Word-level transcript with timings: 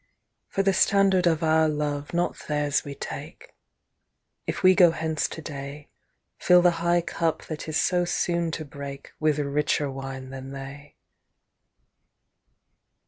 For 0.47 0.63
the 0.63 0.73
standard 0.73 1.27
of 1.27 1.43
our 1.43 1.69
love 1.69 2.11
not 2.11 2.35
theirs 2.47 2.83
we 2.83 2.95
take: 2.95 3.53
If 4.47 4.63
we 4.63 4.73
go 4.73 4.89
hence 4.89 5.27
to 5.27 5.43
day, 5.43 5.89
Fill 6.39 6.63
the 6.63 6.71
high 6.81 7.01
cup 7.01 7.43
that 7.45 7.67
is 7.69 7.79
so 7.79 8.03
soon 8.05 8.49
to 8.53 8.65
break 8.65 9.11
With 9.19 9.37
richer 9.37 9.91
wine 9.91 10.31
than 10.31 10.53
they! 10.53 10.95